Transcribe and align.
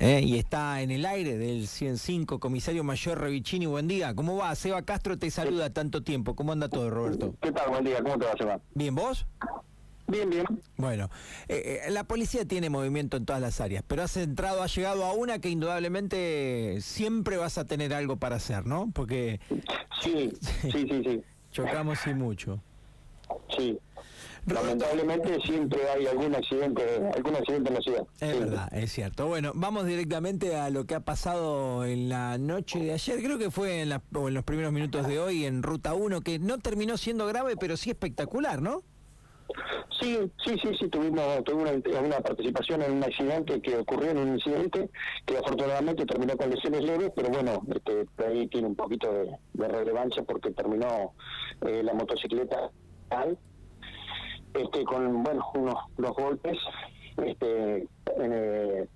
¿eh? 0.00 0.20
y 0.22 0.38
está 0.38 0.80
en 0.82 0.90
el 0.90 1.04
aire 1.06 1.36
del 1.36 1.66
105, 1.66 2.38
comisario 2.38 2.84
mayor 2.84 3.20
Revicini. 3.20 3.66
Buen 3.66 3.88
día, 3.88 4.14
¿cómo 4.14 4.36
va? 4.36 4.54
Seba 4.54 4.82
Castro 4.82 5.18
te 5.18 5.30
saluda 5.30 5.70
tanto 5.70 6.02
tiempo. 6.02 6.34
¿Cómo 6.34 6.52
anda 6.52 6.68
todo, 6.68 6.90
Roberto? 6.90 7.34
¿Qué 7.40 7.52
tal? 7.52 7.70
Buen 7.70 7.84
día, 7.84 8.02
¿cómo 8.02 8.18
te 8.18 8.26
va, 8.26 8.32
Seba? 8.36 8.60
Bien, 8.74 8.94
¿vos? 8.94 9.26
Bien, 10.08 10.30
bien. 10.30 10.44
Bueno, 10.76 11.10
eh, 11.48 11.82
eh, 11.86 11.90
la 11.90 12.04
policía 12.04 12.44
tiene 12.46 12.70
movimiento 12.70 13.16
en 13.16 13.26
todas 13.26 13.42
las 13.42 13.60
áreas, 13.60 13.82
pero 13.86 14.02
has 14.02 14.16
entrado, 14.16 14.62
has 14.62 14.74
llegado 14.74 15.04
a 15.04 15.12
una 15.12 15.40
que 15.40 15.48
indudablemente 15.48 16.78
siempre 16.80 17.36
vas 17.36 17.58
a 17.58 17.64
tener 17.64 17.92
algo 17.92 18.16
para 18.16 18.36
hacer, 18.36 18.66
¿no? 18.66 18.90
Porque 18.94 19.40
Sí, 20.00 20.32
sí, 20.40 20.70
sí, 20.70 21.02
sí. 21.04 21.22
chocamos 21.50 22.06
y 22.06 22.14
mucho. 22.14 22.60
Sí. 23.56 23.78
Lamentablemente 24.46 25.40
siempre 25.44 25.80
hay 25.90 26.06
algún 26.06 26.34
accidente, 26.34 26.82
algún 27.14 27.34
accidente 27.34 27.68
en 27.68 27.74
la 27.74 27.80
ciudad. 27.80 28.06
Es 28.20 28.38
verdad, 28.38 28.68
es 28.72 28.92
cierto. 28.92 29.26
Bueno, 29.26 29.52
vamos 29.54 29.86
directamente 29.86 30.56
a 30.56 30.70
lo 30.70 30.84
que 30.86 30.94
ha 30.94 31.00
pasado 31.00 31.84
en 31.84 32.08
la 32.08 32.38
noche 32.38 32.78
de 32.78 32.92
ayer. 32.92 33.18
Creo 33.22 33.38
que 33.38 33.50
fue 33.50 33.82
en, 33.82 33.88
la- 33.88 34.02
o 34.14 34.28
en 34.28 34.34
los 34.34 34.44
primeros 34.44 34.72
minutos 34.72 35.06
de 35.08 35.18
hoy 35.18 35.44
en 35.46 35.62
Ruta 35.64 35.94
1, 35.94 36.20
que 36.20 36.38
no 36.38 36.58
terminó 36.58 36.96
siendo 36.96 37.26
grave, 37.26 37.56
pero 37.56 37.76
sí 37.76 37.90
espectacular, 37.90 38.62
¿no? 38.62 38.82
Sí, 40.00 40.18
sí, 40.44 40.56
sí, 40.60 40.68
sí, 40.78 40.88
tuvimos, 40.88 41.42
tuvimos 41.44 41.70
una, 41.86 42.00
una 42.00 42.18
participación 42.20 42.82
en 42.82 42.92
un 42.92 43.04
accidente 43.04 43.60
que 43.62 43.76
ocurrió 43.78 44.10
en 44.10 44.18
un 44.18 44.28
incidente 44.34 44.90
que 45.24 45.38
afortunadamente 45.38 46.04
terminó 46.04 46.36
con 46.36 46.50
lesiones 46.50 46.82
leves, 46.84 47.12
pero 47.16 47.30
bueno, 47.30 47.62
este, 47.74 48.06
ahí 48.26 48.46
tiene 48.48 48.66
un 48.68 48.76
poquito 48.76 49.10
de, 49.12 49.30
de 49.54 49.68
relevancia 49.68 50.22
porque 50.24 50.50
terminó 50.50 51.14
eh, 51.66 51.82
la 51.82 51.94
motocicleta 51.94 52.70
tal, 53.08 53.38
este, 54.58 54.84
con, 54.84 55.22
bueno, 55.22 55.44
unos, 55.54 55.76
unos 55.96 56.16
golpes 56.16 56.58
este, 57.24 57.76
en, 57.76 58.32
eh, 58.32 58.88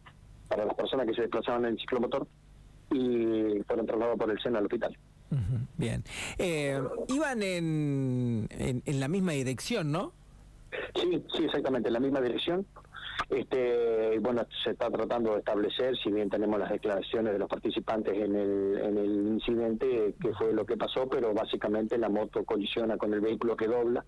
para 0.48 0.64
las 0.64 0.74
personas 0.74 1.06
que 1.06 1.14
se 1.14 1.22
desplazaban 1.22 1.64
en 1.64 1.72
el 1.72 1.78
ciclomotor 1.78 2.26
y 2.90 3.62
fueron 3.66 3.86
trasladados 3.86 4.18
por 4.18 4.30
el 4.30 4.40
SENA 4.40 4.58
al 4.58 4.64
hospital. 4.64 4.96
Ujú, 5.30 5.64
Bien. 5.76 6.02
Eh, 6.38 6.82
iban 7.08 7.42
en, 7.42 8.48
en, 8.50 8.82
en 8.84 9.00
la 9.00 9.08
misma 9.08 9.32
dirección, 9.32 9.92
¿no? 9.92 10.12
Sí, 10.94 11.22
sí, 11.36 11.44
exactamente, 11.44 11.88
en 11.88 11.94
la 11.94 12.00
misma 12.00 12.20
dirección. 12.20 12.66
Este, 13.28 14.18
bueno, 14.18 14.44
se 14.64 14.70
está 14.70 14.90
tratando 14.90 15.32
de 15.32 15.38
establecer, 15.38 15.96
si 15.98 16.10
bien 16.10 16.30
tenemos 16.30 16.58
las 16.58 16.70
declaraciones 16.70 17.32
de 17.32 17.38
los 17.38 17.48
participantes 17.48 18.14
en 18.14 18.34
el, 18.34 18.80
en 18.82 18.98
el 18.98 19.26
incidente, 19.28 20.14
que 20.20 20.32
fue 20.34 20.52
lo 20.52 20.66
que 20.66 20.76
pasó, 20.76 21.08
pero 21.08 21.32
básicamente 21.32 21.96
la 21.96 22.08
moto 22.08 22.44
colisiona 22.44 22.96
con 22.96 23.12
el 23.14 23.20
vehículo 23.20 23.56
que 23.56 23.68
dobla 23.68 24.04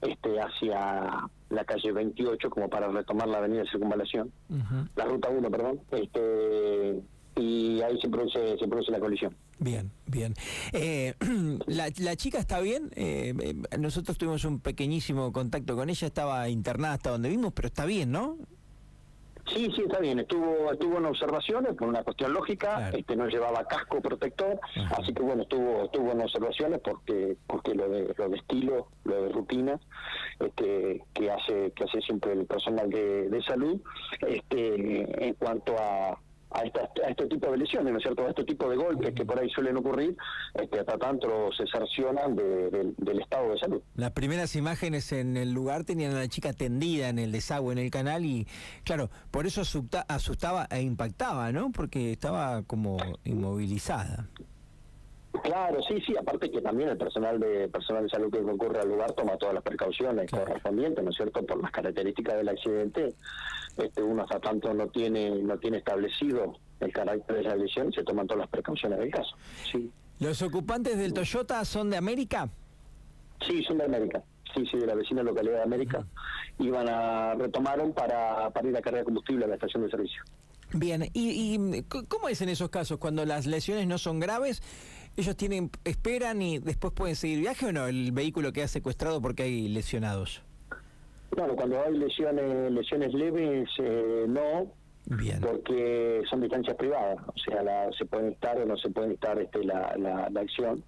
este, 0.00 0.40
hacia 0.40 1.28
la 1.50 1.64
calle 1.64 1.92
28 1.92 2.50
como 2.50 2.68
para 2.68 2.88
retomar 2.88 3.28
la 3.28 3.38
avenida 3.38 3.62
de 3.62 3.70
Circunvalación, 3.70 4.32
la 4.96 5.04
ruta 5.04 5.28
1, 5.30 5.50
perdón, 5.50 5.80
este, 5.90 7.02
y 7.36 7.80
ahí 7.82 7.98
se 8.00 8.08
produce, 8.08 8.58
se 8.58 8.68
produce 8.68 8.90
la 8.90 9.00
colisión. 9.00 9.34
Bien, 9.58 9.90
bien. 10.06 10.34
Eh, 10.72 11.14
la, 11.66 11.90
la 11.98 12.16
chica 12.16 12.38
está 12.38 12.60
bien. 12.60 12.90
Eh, 12.94 13.34
eh, 13.40 13.78
nosotros 13.78 14.18
tuvimos 14.18 14.44
un 14.44 14.60
pequeñísimo 14.60 15.32
contacto 15.32 15.76
con 15.76 15.90
ella. 15.90 16.06
Estaba 16.06 16.48
internada 16.48 16.94
hasta 16.94 17.10
donde 17.10 17.28
vimos, 17.28 17.52
pero 17.52 17.68
está 17.68 17.84
bien, 17.84 18.12
¿no? 18.12 18.38
Sí, 19.48 19.70
sí, 19.74 19.82
está 19.82 19.98
bien. 20.00 20.18
Estuvo 20.18 20.72
estuvo 20.72 20.98
en 20.98 21.06
observaciones 21.06 21.74
por 21.74 21.88
una 21.88 22.02
cuestión 22.02 22.32
lógica. 22.32 22.76
Claro. 22.76 22.98
Este 22.98 23.16
no 23.16 23.26
llevaba 23.26 23.64
casco 23.64 24.00
protector, 24.00 24.60
Ajá. 24.76 24.96
así 24.98 25.12
que 25.12 25.22
bueno 25.22 25.42
estuvo 25.42 25.84
estuvo 25.84 26.12
en 26.12 26.20
observaciones 26.20 26.80
porque 26.80 27.36
porque 27.46 27.74
lo 27.74 27.88
de 27.88 28.14
lo 28.16 28.28
de 28.28 28.36
estilo, 28.36 28.88
lo 29.04 29.22
de 29.22 29.28
rutina, 29.30 29.80
este 30.40 31.04
que 31.14 31.30
hace 31.30 31.72
que 31.72 31.84
hace 31.84 32.00
siempre 32.02 32.32
el 32.32 32.46
personal 32.46 32.90
de, 32.90 33.28
de 33.28 33.42
salud, 33.42 33.80
este 34.26 35.26
en 35.28 35.34
cuanto 35.34 35.74
a 35.78 36.18
a, 36.50 36.62
esta- 36.62 36.88
a 37.06 37.10
este 37.10 37.26
tipo 37.26 37.50
de 37.50 37.58
lesiones, 37.58 37.92
¿no 37.92 37.98
es 37.98 38.02
cierto? 38.02 38.24
A 38.26 38.30
este 38.30 38.44
tipo 38.44 38.68
de 38.68 38.76
golpes 38.76 39.14
que 39.14 39.24
por 39.24 39.38
ahí 39.38 39.48
suelen 39.50 39.76
ocurrir, 39.76 40.16
este, 40.54 40.80
hasta 40.80 40.96
tanto 40.98 41.50
se 41.52 41.64
cercionan 41.66 42.34
de- 42.36 42.94
del- 42.96 43.20
estado 43.20 43.50
de 43.52 43.58
salud. 43.58 43.82
Las 43.96 44.12
primeras 44.12 44.54
imágenes 44.56 45.12
en 45.12 45.36
el 45.36 45.52
lugar 45.52 45.84
tenían 45.84 46.12
a 46.14 46.20
la 46.20 46.28
chica 46.28 46.52
tendida 46.52 47.08
en 47.08 47.18
el 47.18 47.32
desagüe 47.32 47.72
en 47.72 47.78
el 47.78 47.90
canal 47.90 48.24
y, 48.24 48.46
claro, 48.84 49.10
por 49.30 49.46
eso 49.46 49.60
asusta- 49.62 50.06
asustaba 50.08 50.66
e 50.70 50.80
impactaba, 50.82 51.52
¿no? 51.52 51.70
Porque 51.72 52.12
estaba 52.12 52.62
como 52.62 52.96
inmovilizada. 53.24 54.28
Claro, 55.48 55.80
sí, 55.82 55.94
sí, 56.06 56.14
aparte 56.14 56.50
que 56.50 56.60
también 56.60 56.90
el 56.90 56.98
personal 56.98 57.40
de 57.40 57.68
personal 57.68 58.02
de 58.02 58.10
salud 58.10 58.30
que 58.30 58.42
concurre 58.42 58.80
al 58.80 58.88
lugar 58.90 59.12
toma 59.12 59.38
todas 59.38 59.54
las 59.54 59.62
precauciones 59.64 60.26
Claro. 60.28 60.44
correspondientes, 60.44 61.02
¿no 61.02 61.08
es 61.10 61.16
cierto? 61.16 61.42
Por 61.46 61.62
las 61.62 61.70
características 61.70 62.36
del 62.36 62.50
accidente, 62.50 63.14
este, 63.78 64.02
uno 64.02 64.24
hasta 64.24 64.40
tanto 64.40 64.74
no 64.74 64.88
tiene 64.88 65.30
no 65.42 65.56
tiene 65.58 65.78
establecido 65.78 66.58
el 66.80 66.92
carácter 66.92 67.36
de 67.36 67.42
la 67.44 67.56
lesión, 67.56 67.90
se 67.94 68.04
toman 68.04 68.26
todas 68.26 68.40
las 68.40 68.50
precauciones 68.50 68.98
del 68.98 69.10
caso. 69.10 69.34
Sí, 69.72 69.90
¿Los 70.20 70.42
ocupantes 70.42 70.98
del 70.98 71.14
Toyota 71.14 71.64
son 71.64 71.88
de 71.88 71.96
América? 71.96 72.50
sí, 73.46 73.64
son 73.64 73.78
de 73.78 73.84
América, 73.86 74.22
sí, 74.54 74.66
sí, 74.70 74.76
de 74.78 74.86
la 74.86 74.96
vecina 74.96 75.22
localidad 75.22 75.56
de 75.58 75.62
América, 75.62 76.04
iban 76.58 76.88
a 76.90 77.34
retomaron 77.36 77.94
para, 77.94 78.50
para 78.50 78.68
ir 78.68 78.76
a 78.76 78.82
cargar 78.82 79.04
combustible 79.04 79.46
a 79.46 79.48
la 79.48 79.54
estación 79.54 79.82
de 79.84 79.90
servicio. 79.90 80.22
Bien, 80.72 81.04
¿Y, 81.14 81.54
y 81.56 81.82
cómo 82.08 82.28
es 82.28 82.40
en 82.42 82.48
esos 82.50 82.68
casos 82.68 82.98
cuando 82.98 83.24
las 83.24 83.46
lesiones 83.46 83.86
no 83.86 83.96
son 83.98 84.20
graves? 84.20 84.62
¿Ellos 85.16 85.36
tienen 85.36 85.70
esperan 85.84 86.40
y 86.42 86.58
después 86.58 86.92
pueden 86.92 87.16
seguir 87.16 87.40
viaje 87.40 87.66
o 87.66 87.72
no? 87.72 87.86
El 87.88 88.12
vehículo 88.12 88.52
queda 88.52 88.68
secuestrado 88.68 89.20
porque 89.20 89.44
hay 89.44 89.68
lesionados. 89.68 90.42
Bueno, 91.36 91.56
cuando 91.56 91.82
hay 91.82 91.96
lesiones 91.96 92.70
lesiones 92.72 93.12
leves, 93.14 93.68
eh, 93.78 94.26
no, 94.28 94.70
Bien. 95.06 95.40
porque 95.40 96.22
son 96.28 96.40
distancias 96.40 96.76
privadas, 96.76 97.18
o 97.26 97.38
sea, 97.38 97.62
la- 97.62 97.90
se 97.96 98.04
puede 98.04 98.30
estar 98.30 98.58
o 98.58 98.66
no 98.66 98.76
se 98.76 98.90
puede 98.90 99.14
estar 99.14 99.38
este, 99.40 99.64
la, 99.64 99.94
la, 99.98 100.28
la 100.30 100.40
acción, 100.40 100.84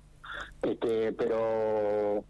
este, 0.63 1.13
pero 1.13 2.25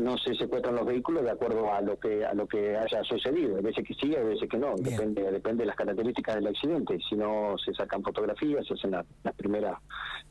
no 0.00 0.16
se 0.18 0.34
secuestran 0.34 0.74
los 0.76 0.86
vehículos 0.86 1.22
de 1.24 1.30
acuerdo 1.30 1.72
a 1.72 1.80
lo 1.80 1.98
que 1.98 2.24
a 2.24 2.34
lo 2.34 2.46
que 2.46 2.76
haya 2.76 3.02
sucedido, 3.04 3.56
hay 3.56 3.62
veces 3.62 3.84
que 3.86 3.94
sí, 3.94 4.14
hay 4.14 4.24
veces 4.24 4.48
que 4.48 4.58
no, 4.58 4.74
Bien. 4.74 4.96
depende 4.96 5.30
depende 5.30 5.62
de 5.62 5.66
las 5.66 5.76
características 5.76 6.36
del 6.36 6.46
accidente, 6.46 6.98
si 7.08 7.16
no 7.16 7.54
se 7.64 7.72
sacan 7.74 8.02
fotografías, 8.02 8.66
se 8.66 8.74
hacen 8.74 8.92
la, 8.92 9.04
la 9.22 9.32
primera 9.32 9.80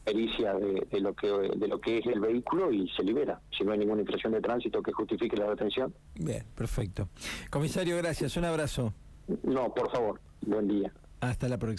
pericia 0.04 0.54
de, 0.54 0.88
de 0.90 1.00
lo 1.00 1.14
que 1.14 1.28
de 1.28 1.68
lo 1.68 1.80
que 1.80 2.00
es 2.00 2.06
el 2.08 2.20
vehículo 2.20 2.72
y 2.72 2.90
se 2.90 3.04
libera, 3.04 3.40
si 3.56 3.64
no 3.64 3.72
hay 3.72 3.80
ninguna 3.80 4.02
infracción 4.02 4.34
de 4.34 4.42
tránsito 4.42 4.82
que 4.82 4.92
justifique 4.92 5.38
la 5.38 5.50
detención. 5.50 5.94
Bien, 6.16 6.44
perfecto. 6.56 7.10
Comisario, 7.50 7.98
gracias. 7.98 8.36
Un 8.38 8.46
abrazo. 8.46 8.94
No, 9.44 9.74
por 9.74 9.92
favor, 9.92 10.20
buen 10.42 10.68
día. 10.68 10.92
Hasta 11.22 11.48
la 11.48 11.58
próxima. 11.58 11.78